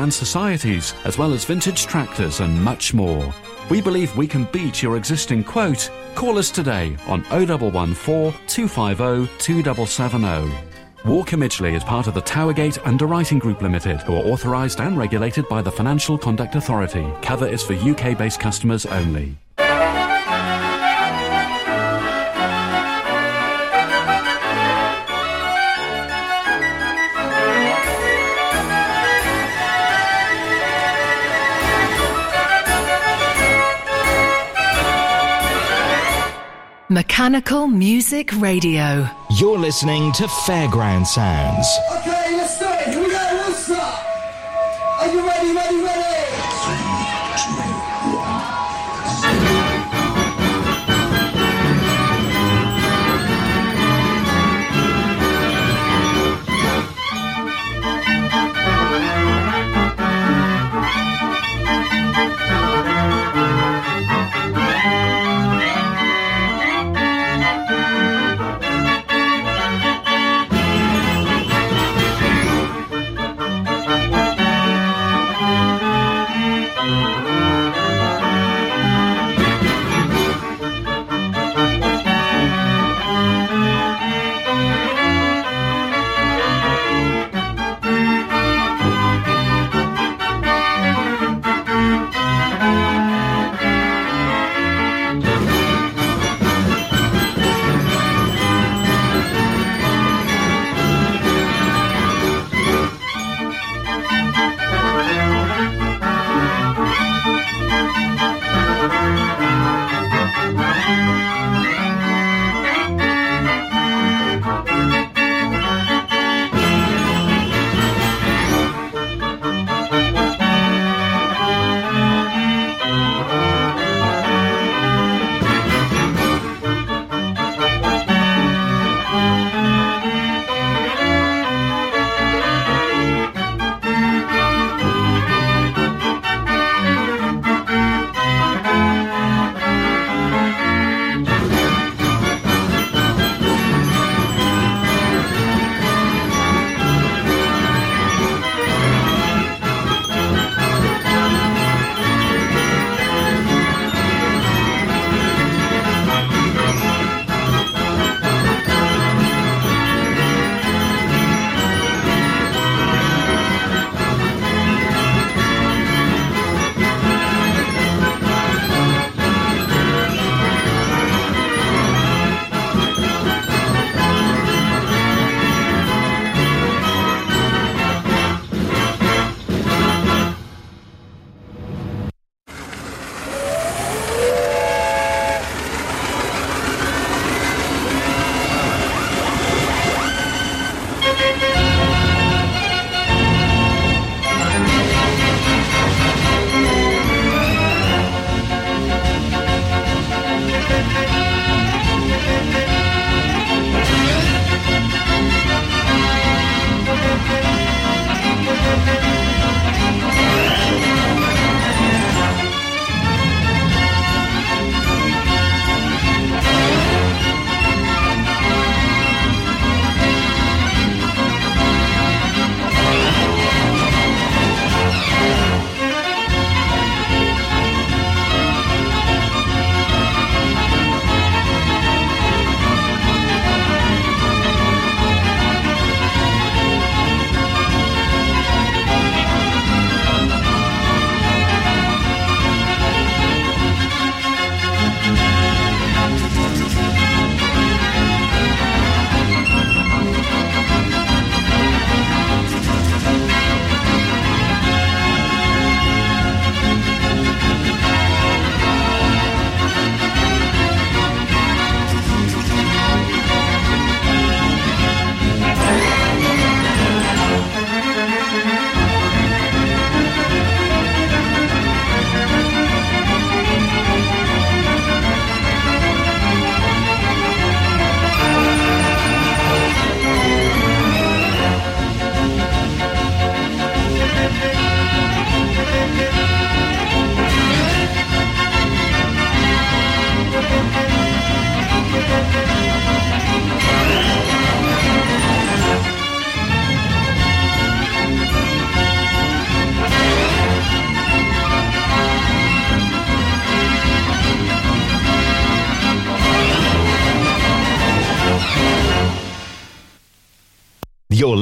[0.00, 3.34] and societies, as well as vintage tractors and much more.
[3.68, 5.90] We believe we can beat your existing quote.
[6.14, 10.54] Call us today on 0114 250 2770.
[11.04, 15.48] Walker Midgley is part of the Towergate Underwriting Group Limited, who are authorised and regulated
[15.48, 17.06] by the Financial Conduct Authority.
[17.20, 19.36] Cover is for UK based customers only.
[36.90, 39.06] Mechanical Music Radio.
[39.38, 41.68] You're listening to Fairground Sounds.
[41.98, 42.88] Okay, let's do it.
[42.88, 43.42] Here we go.
[43.44, 44.06] We'll start.
[45.00, 46.07] Are you ready, ready, ready?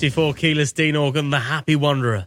[0.00, 2.26] Fifty-four keyless Dean organ, the Happy Wanderer,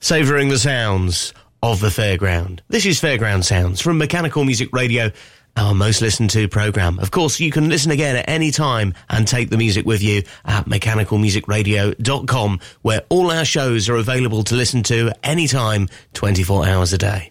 [0.00, 1.32] savouring the sounds
[1.62, 2.62] of the fairground.
[2.66, 5.12] This is Fairground Sounds from Mechanical Music Radio,
[5.56, 6.98] our most listened to program.
[6.98, 10.24] Of course, you can listen again at any time and take the music with you
[10.44, 16.98] at mechanicalmusicradio.com, where all our shows are available to listen to anytime, 24 hours a
[16.98, 17.30] day.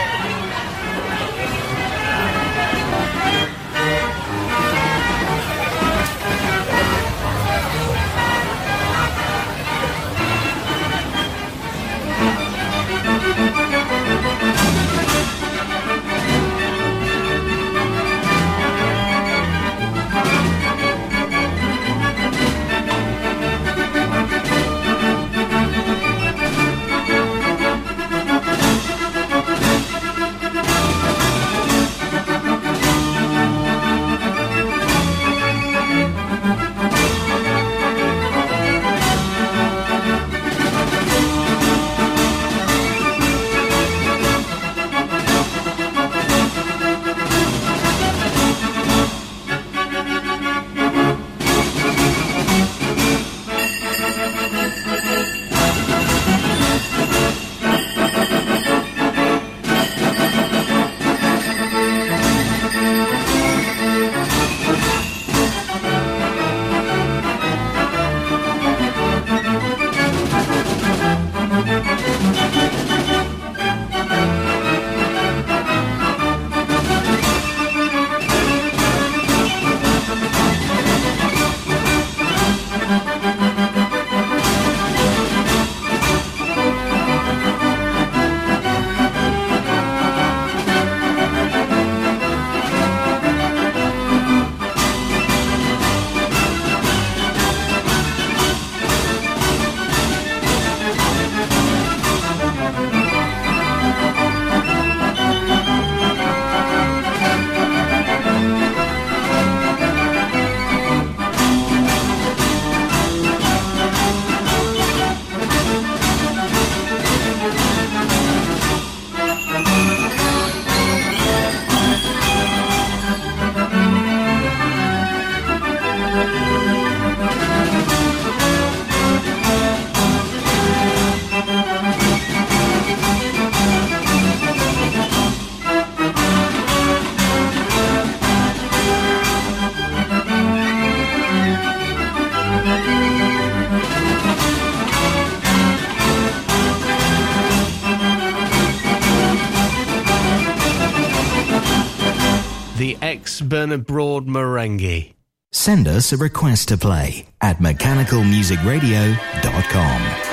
[153.61, 155.13] Bernard Broad Marenghi.
[155.51, 160.30] Send us a request to play at mechanicalmusicradio.com.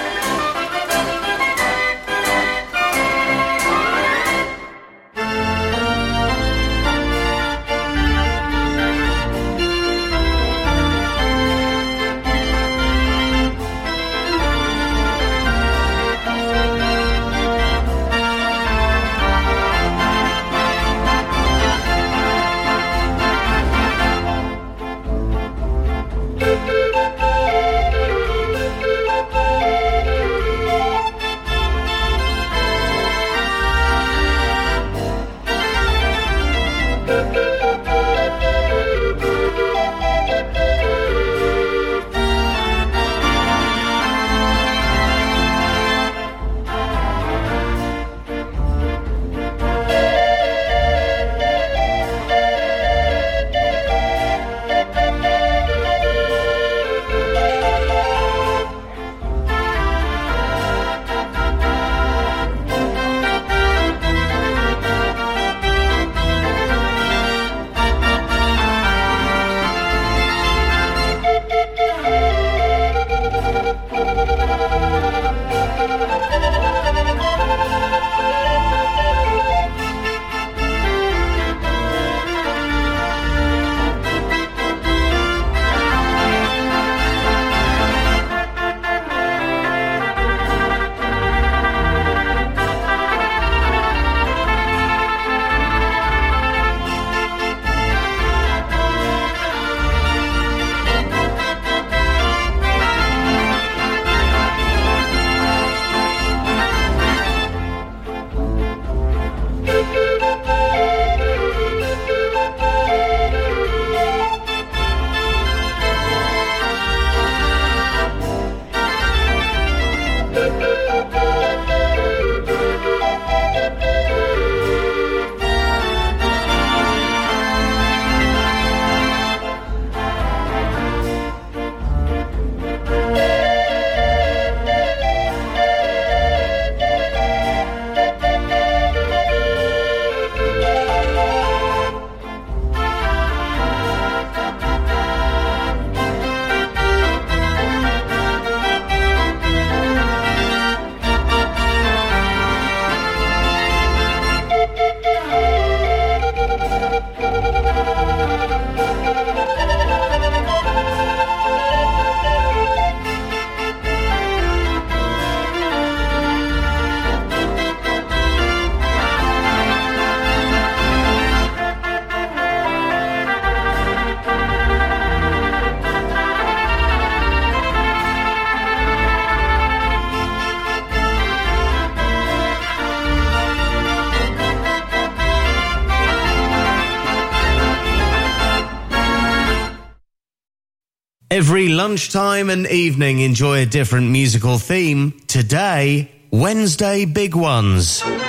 [191.98, 195.12] lunchtime and evening, enjoy a different musical theme.
[195.26, 198.04] Today, Wednesday Big Ones.
[198.04, 198.20] An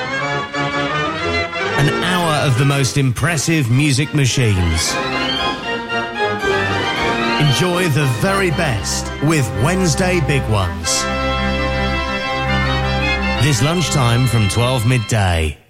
[2.03, 4.91] hour of the most impressive music machines.
[7.45, 11.03] Enjoy the very best with Wednesday Big Ones.
[13.45, 15.68] This lunchtime from 12 midday.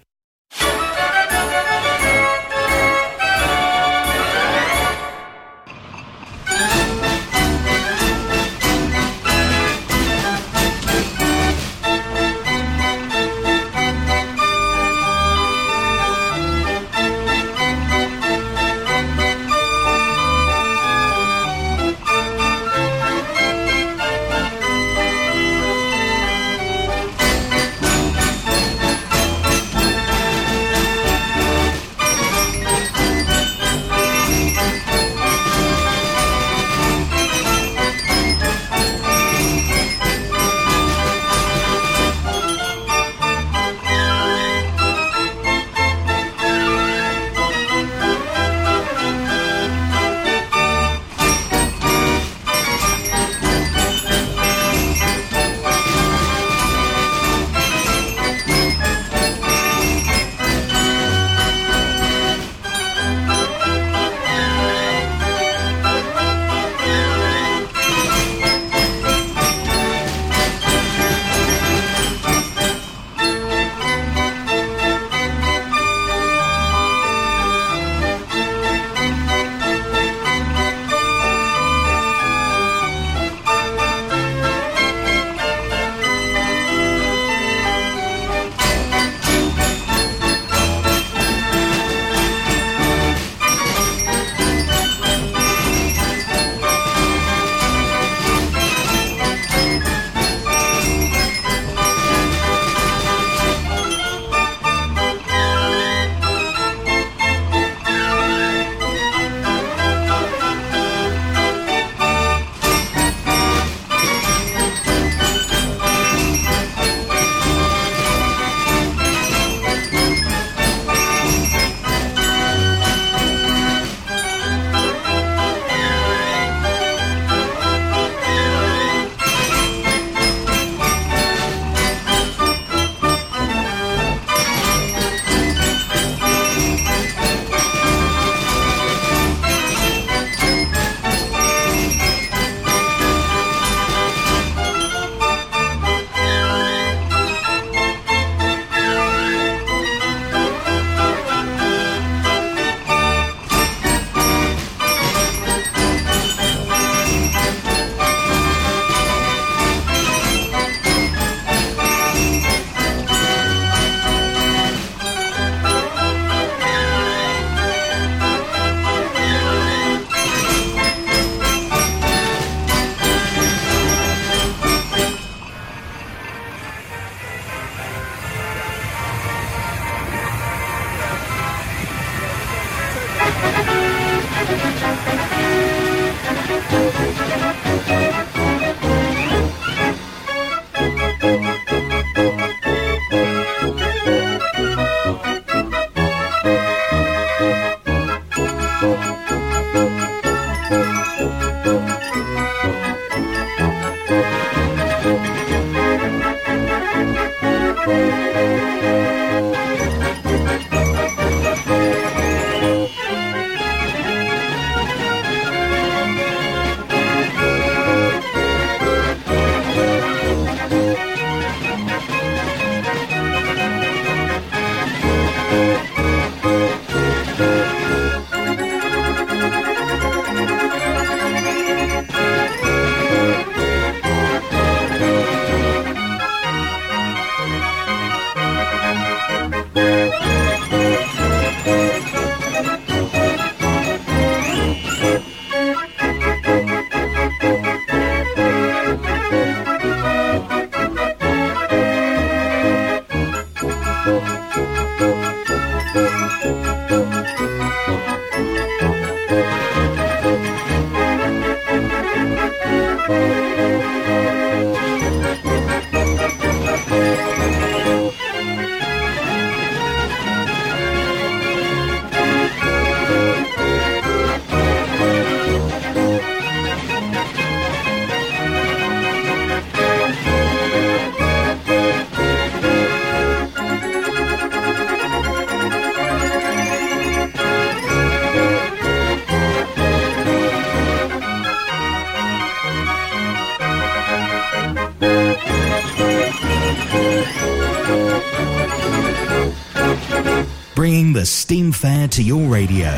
[301.20, 302.90] The steam fair to your radio.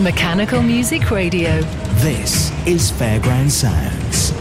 [0.00, 1.62] Mechanical Music Radio.
[2.02, 4.32] This is Fairground Sounds.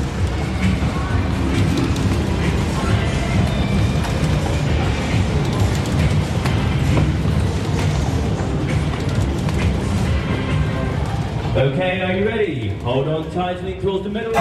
[11.55, 12.69] Okay, are you ready?
[12.79, 14.33] Hold on tightly towards the middle.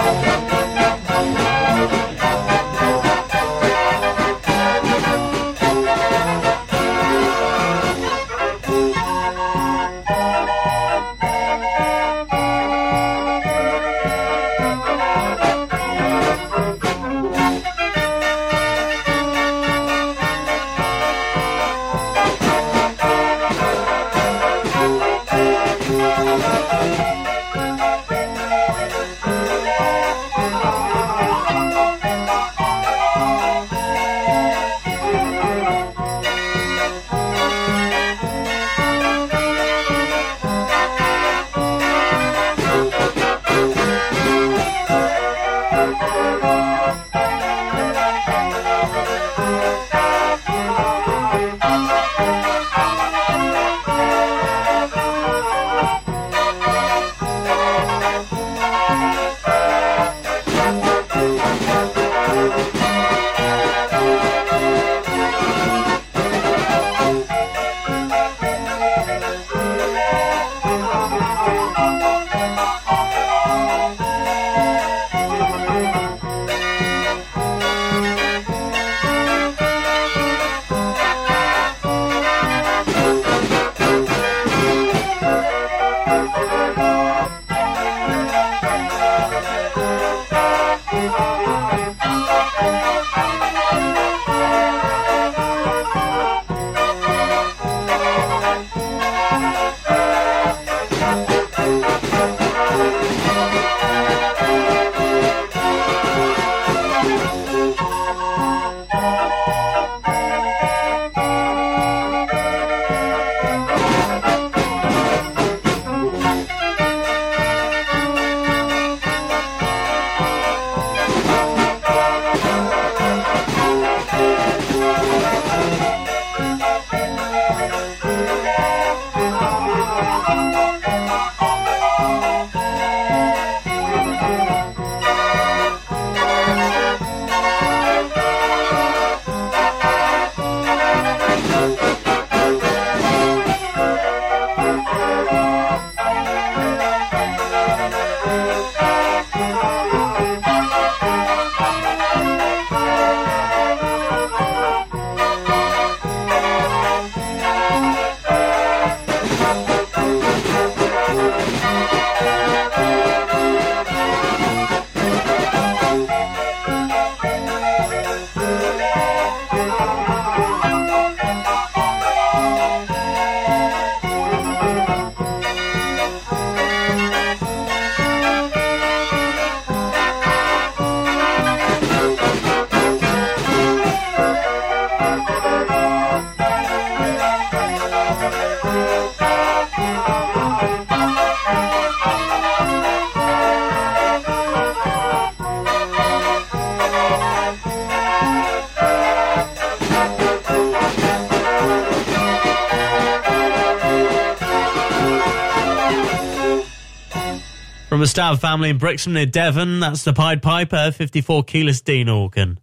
[207.99, 212.07] From a Stab family in Brixham near Devon, that's the Pied Piper 54 keyless Dean
[212.07, 212.57] organ.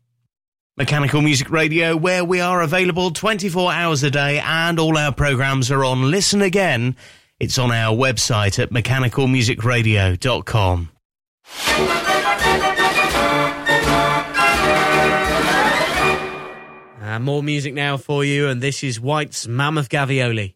[0.78, 5.70] Mechanical Music Radio, where we are available 24 hours a day and all our programs
[5.70, 6.96] are on Listen Again.
[7.38, 10.90] It's on our website at mechanicalmusicradio.com.
[17.02, 20.55] And uh, more music now for you, and this is White's Mammoth Gavioli.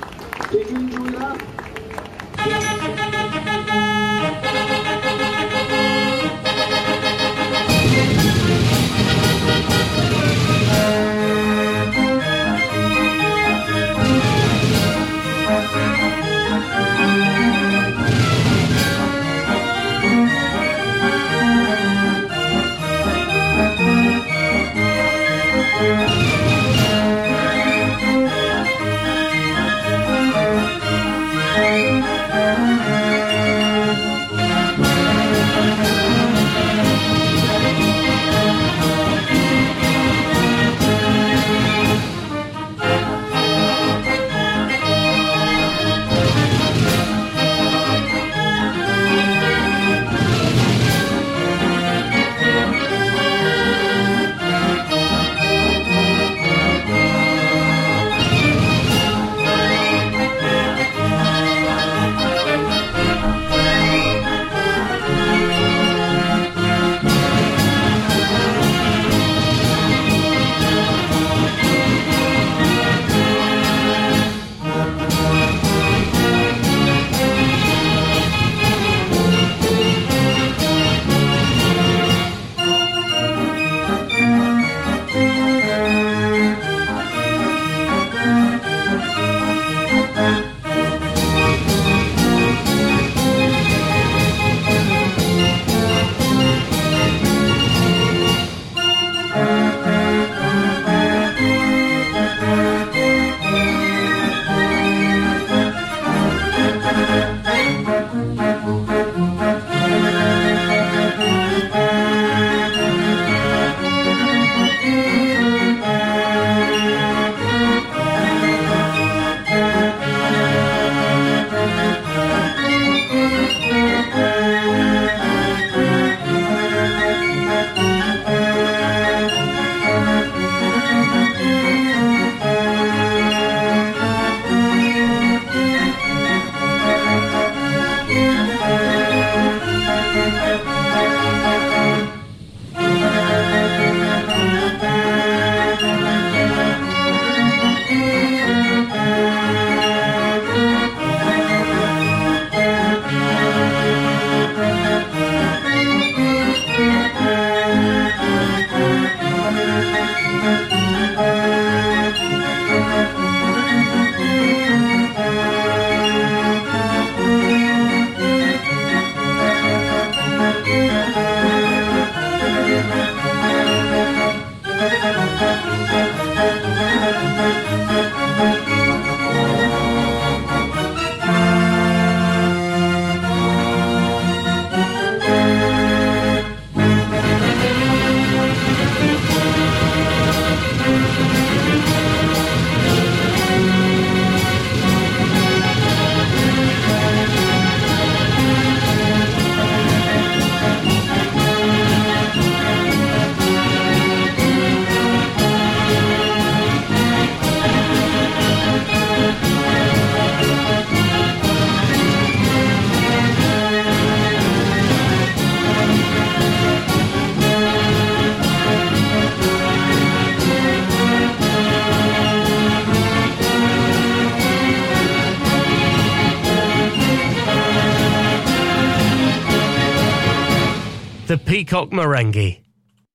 [231.71, 231.93] Peacock.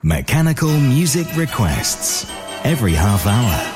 [0.03, 2.25] Mechanical music requests.
[2.65, 3.76] Every half hour.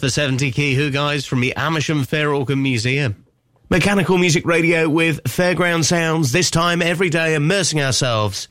[0.00, 3.26] The 70 Key Hooghuys from the Amersham Fair Organ Museum.
[3.68, 8.46] Mechanical Music Radio with Fairground Sounds, this time every day immersing ourselves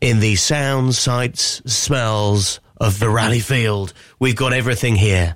[0.00, 3.92] in the sounds, sights, smells of the rally field.
[4.20, 5.34] We've got everything here.